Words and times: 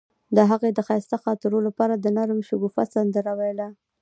هغې 0.51 0.69
د 0.73 0.79
ښایسته 0.87 1.17
خاطرو 1.23 1.59
لپاره 1.67 1.93
د 1.97 2.05
نرم 2.17 2.39
شګوفه 2.47 2.83
سندره 2.93 3.33
ویله. 3.39 3.67